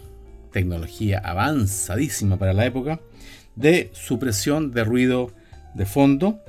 tecnología 0.51 1.19
avanzadísima 1.19 2.37
para 2.37 2.53
la 2.53 2.65
época, 2.65 2.99
de 3.55 3.91
supresión 3.93 4.71
de 4.71 4.83
ruido 4.83 5.31
de 5.75 5.85
fondo. 5.85 6.41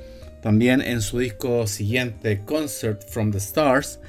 También 0.43 0.81
en 0.81 1.03
su 1.03 1.19
disco 1.19 1.67
siguiente, 1.67 2.41
Concert 2.45 3.09
from 3.09 3.31
the 3.31 3.39
Stars, 3.39 4.01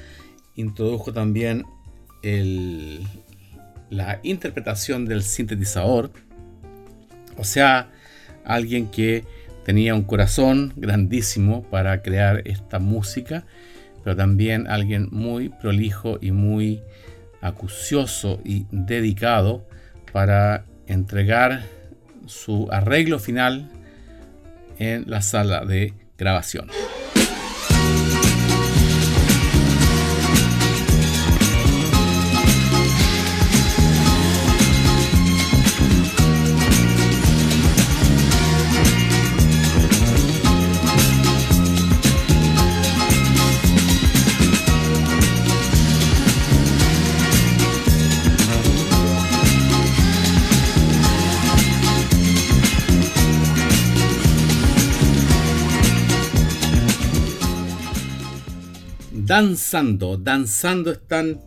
introdujo 0.56 1.12
también 1.12 1.64
la 3.90 4.18
interpretación 4.22 5.04
del 5.04 5.22
sintetizador. 5.22 6.10
O 7.36 7.44
sea, 7.44 7.90
alguien 8.44 8.86
que 8.86 9.24
tenía 9.64 9.94
un 9.94 10.04
corazón 10.04 10.72
grandísimo 10.76 11.62
para 11.64 12.00
crear 12.02 12.42
esta 12.48 12.78
música 12.78 13.44
pero 14.04 14.14
también 14.14 14.66
alguien 14.68 15.08
muy 15.10 15.48
prolijo 15.48 16.18
y 16.20 16.30
muy 16.30 16.82
acucioso 17.40 18.40
y 18.44 18.66
dedicado 18.70 19.66
para 20.12 20.64
entregar 20.86 21.62
su 22.26 22.68
arreglo 22.70 23.18
final 23.18 23.70
en 24.78 25.04
la 25.08 25.22
sala 25.22 25.64
de 25.64 25.94
grabación. 26.16 26.68
Danzando. 59.34 60.16
Danzando 60.16 60.92
están 60.92 61.40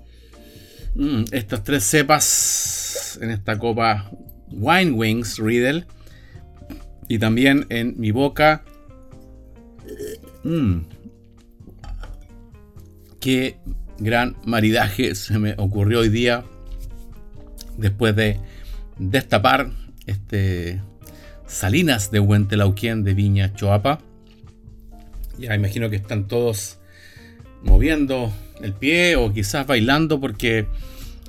mm, 0.95 1.23
estas 1.31 1.63
tres 1.63 1.85
cepas 1.85 3.17
en 3.21 3.31
esta 3.31 3.57
copa 3.57 4.11
Wine 4.51 4.91
Wings 4.91 5.39
Riddle. 5.39 5.85
Y 7.07 7.17
también 7.17 7.65
en 7.69 7.95
mi 7.97 8.11
boca. 8.11 8.65
Mm, 10.43 10.79
qué 13.21 13.57
gran 13.99 14.35
maridaje 14.45 15.15
se 15.15 15.39
me 15.39 15.55
ocurrió 15.57 15.99
hoy 16.01 16.09
día. 16.09 16.43
Después 17.77 18.13
de 18.17 18.37
destapar 18.99 19.71
este 20.07 20.81
Salinas 21.45 22.11
de 22.11 22.19
Huentelauquien 22.19 23.05
de 23.05 23.13
Viña 23.13 23.53
Choapa. 23.53 23.99
Ya 25.39 25.55
imagino 25.55 25.89
que 25.89 25.95
están 25.95 26.27
todos 26.27 26.79
moviendo 27.63 28.31
el 28.61 28.73
pie 28.73 29.15
o 29.15 29.33
quizás 29.33 29.67
bailando 29.67 30.19
porque 30.19 30.67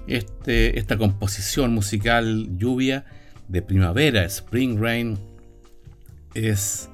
este, 0.06 0.78
esta 0.78 0.96
composición 0.96 1.74
musical 1.74 2.48
lluvia 2.56 3.04
de 3.48 3.62
primavera, 3.62 4.24
Spring 4.24 4.80
Rain, 4.80 5.18
es 6.34 6.88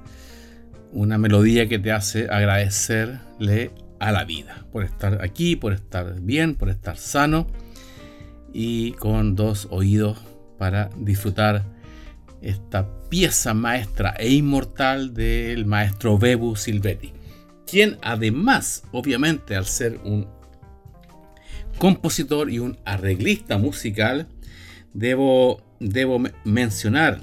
una 0.93 1.19
melodía 1.19 1.69
que 1.69 1.79
te 1.79 1.93
hace 1.93 2.29
agradecerle 2.31 3.73
a 3.99 4.13
la 4.13 4.25
vida 4.25 4.65
por 4.73 4.85
estar 4.85 5.23
aquí, 5.23 5.57
por 5.57 5.73
estar 5.73 6.21
bien, 6.21 6.55
por 6.55 6.69
estar 6.69 6.97
sano 6.97 7.47
y 8.53 8.93
con 8.93 9.35
dos 9.35 9.67
oídos 9.71 10.19
para 10.59 10.91
disfrutar 10.97 11.65
esta 12.41 12.87
pieza 13.09 13.55
maestra 13.55 14.15
e 14.19 14.31
inmortal 14.33 15.15
del 15.15 15.67
maestro 15.67 16.19
Bebu 16.19 16.55
Silvetti, 16.57 17.13
quien 17.67 17.99
además, 18.03 18.85
obviamente, 18.93 19.57
al 19.57 19.67
ser 19.67 20.01
un 20.05 20.29
compositor 21.79 22.51
y 22.51 22.59
un 22.59 22.79
arreglista 22.85 23.59
musical, 23.59 24.29
debo, 24.93 25.63
debo 25.81 26.23
mencionar 26.45 27.21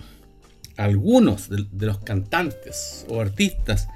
algunos 0.78 1.50
de, 1.50 1.86
los 1.86 2.00
cantantes 2.00 3.06
o 3.10 3.22
artistas 3.22 3.88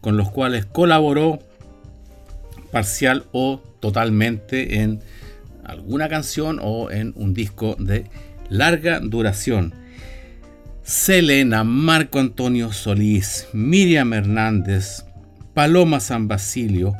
con 0.00 0.16
los 0.16 0.30
cuales 0.30 0.66
colaboró 0.66 1.40
parcial 2.70 3.24
o 3.32 3.60
totalmente 3.80 4.80
en 4.80 5.00
alguna 5.64 6.08
canción 6.08 6.58
o 6.62 6.90
en 6.90 7.12
un 7.16 7.34
disco 7.34 7.76
de 7.78 8.06
larga 8.48 9.00
duración. 9.00 9.74
Selena, 10.82 11.64
Marco 11.64 12.18
Antonio 12.18 12.72
Solís, 12.72 13.46
Miriam 13.52 14.14
Hernández, 14.14 15.04
Paloma 15.54 16.00
San 16.00 16.28
Basilio, 16.28 16.94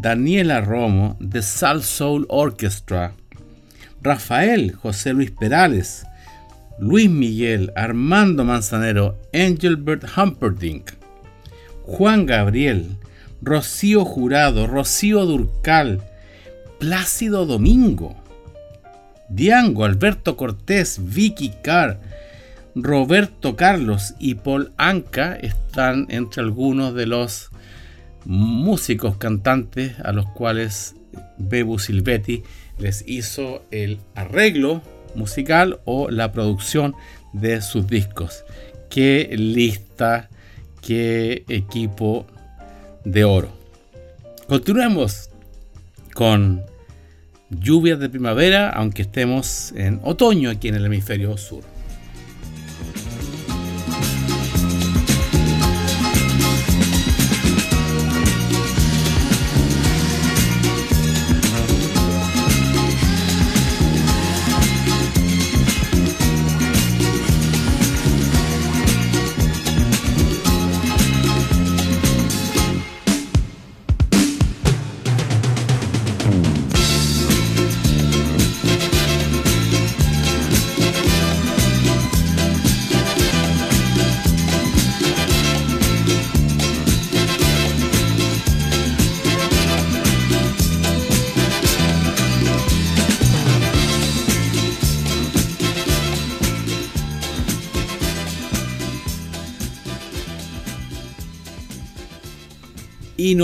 Daniela 0.00 0.60
Romo, 0.60 1.16
The 1.20 1.42
Sal 1.42 1.82
Soul 1.82 2.26
Orchestra, 2.28 3.14
Rafael 4.02 4.72
José 4.74 5.12
Luis 5.12 5.30
Perales, 5.30 6.06
Luis 6.78 7.10
Miguel, 7.10 7.72
Armando 7.76 8.44
Manzanero, 8.44 9.18
Engelbert 9.32 10.04
Humperdinck, 10.16 10.92
Juan 11.82 12.24
Gabriel, 12.24 12.96
Rocío 13.42 14.04
Jurado, 14.04 14.66
Rocío 14.66 15.26
Durcal, 15.26 16.02
Plácido 16.78 17.44
Domingo, 17.44 18.16
Diango, 19.28 19.84
Alberto 19.84 20.36
Cortés, 20.36 20.98
Vicky 21.02 21.52
Carr, 21.62 22.00
Roberto 22.74 23.56
Carlos 23.56 24.14
y 24.18 24.36
Paul 24.36 24.72
Anka 24.76 25.36
están 25.36 26.06
entre 26.08 26.42
algunos 26.42 26.94
de 26.94 27.06
los 27.06 27.49
músicos 28.24 29.16
cantantes 29.16 29.98
a 30.00 30.12
los 30.12 30.26
cuales 30.26 30.94
Bebu 31.38 31.78
Silvetti 31.78 32.42
les 32.78 33.04
hizo 33.06 33.64
el 33.70 33.98
arreglo 34.14 34.82
musical 35.14 35.80
o 35.84 36.10
la 36.10 36.32
producción 36.32 36.94
de 37.32 37.60
sus 37.60 37.86
discos. 37.86 38.44
Qué 38.88 39.30
lista, 39.36 40.28
qué 40.82 41.44
equipo 41.48 42.26
de 43.04 43.24
oro. 43.24 43.48
Continuemos 44.48 45.30
con 46.14 46.62
lluvias 47.50 47.98
de 47.98 48.08
primavera, 48.08 48.70
aunque 48.70 49.02
estemos 49.02 49.72
en 49.72 50.00
otoño 50.02 50.50
aquí 50.50 50.68
en 50.68 50.76
el 50.76 50.86
hemisferio 50.86 51.36
sur. 51.36 51.62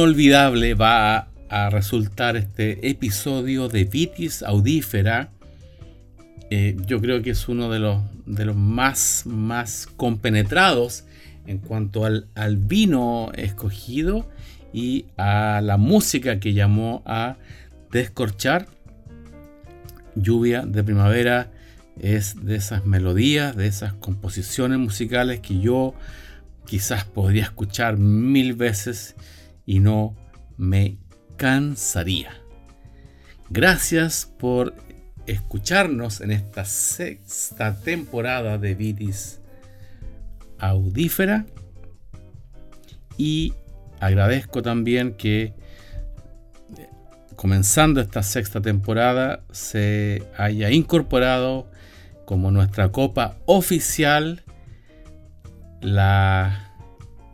Inolvidable 0.07 0.75
va 0.75 1.27
a, 1.49 1.69
resultar 1.71 2.37
este 2.37 2.89
episodio 2.89 3.67
de 3.67 3.85
Vitis 3.85 4.45
Audífera. 4.45 5.31
Eh, 6.49 6.77
yo 6.87 7.01
creo 7.01 7.23
que 7.23 7.31
es 7.31 7.49
uno 7.49 7.69
de 7.71 7.81
los, 7.81 8.03
de 8.25 8.45
los 8.45 8.55
más, 8.55 9.25
más 9.27 9.89
compenetrados 9.97 11.07
en 11.49 11.59
cuanto 11.59 12.05
al, 12.05 12.29
al, 12.37 12.57
vino 12.57 13.33
escogido 13.35 14.29
y 14.73 15.07
a 15.17 15.61
la 15.61 15.77
música 15.77 16.39
que 16.39 16.53
llamó 16.53 17.03
a 17.05 17.37
descorchar. 17.91 18.69
Lluvia 20.15 20.63
de 20.67 20.85
primavera 20.85 21.51
es 22.01 22.45
de 22.45 22.55
esas 22.55 22.87
melodías, 22.87 23.57
de 23.57 23.67
esas 23.67 23.93
composiciones 23.95 24.79
musicales 24.79 25.41
que 25.41 25.59
yo 25.59 25.95
quizás 26.65 27.05
podría 27.05 27.43
escuchar 27.43 27.97
mil 27.97 28.55
veces 28.55 29.17
y 29.67 29.81
no 29.81 30.15
me 30.57 30.99
cansaría. 31.37 32.31
Gracias 33.51 34.33
por 34.39 34.75
escucharnos 35.27 36.21
en 36.21 36.31
esta 36.31 36.65
sexta 36.65 37.77
temporada 37.81 38.59
de 38.59 38.75
Vitis 38.75 39.41
Audífera 40.59 41.47
y 43.19 43.53
agradezco 44.01 44.63
también 44.63 45.15
que 45.15 45.55
comenzando 47.35 48.01
esta 48.01 48.23
sexta 48.23 48.61
temporada 48.61 49.45
se 49.51 50.23
haya 50.39 50.71
incorporado 50.71 51.71
como 52.25 52.51
nuestra 52.51 52.91
copa 52.91 53.37
oficial 53.47 54.43
la 55.81 56.73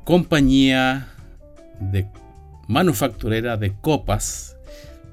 compañía 0.04 1.08
de 1.80 2.06
manufacturera 2.72 3.58
de 3.58 3.74
copas, 3.74 4.56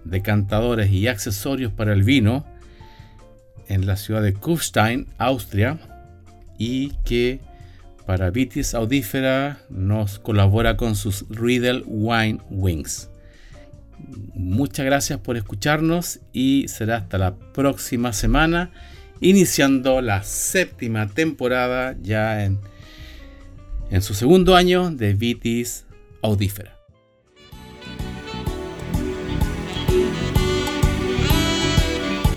decantadores 0.05 0.91
y 0.91 1.07
accesorios 1.07 1.73
para 1.73 1.91
el 1.91 2.03
vino 2.03 2.45
en 3.67 3.85
la 3.85 3.97
ciudad 3.97 4.23
de 4.23 4.33
Kufstein, 4.33 5.07
Austria, 5.17 5.77
y 6.57 6.91
que 7.03 7.41
para 8.05 8.31
Vitis 8.31 8.73
Audífera 8.73 9.59
nos 9.69 10.19
colabora 10.19 10.77
con 10.77 10.95
sus 10.95 11.25
Riedel 11.29 11.83
Wine 11.85 12.39
Wings. 12.49 13.09
Muchas 14.33 14.85
gracias 14.85 15.19
por 15.19 15.35
escucharnos 15.35 16.21
y 16.31 16.65
será 16.69 16.95
hasta 16.95 17.17
la 17.17 17.35
próxima 17.35 18.13
semana, 18.13 18.71
iniciando 19.19 20.01
la 20.01 20.23
séptima 20.23 21.07
temporada 21.07 21.95
ya 22.01 22.45
en, 22.45 22.59
en 23.91 24.01
su 24.01 24.13
segundo 24.13 24.55
año 24.55 24.91
de 24.91 25.13
Vitis 25.13 25.85
Audífera. 26.21 26.78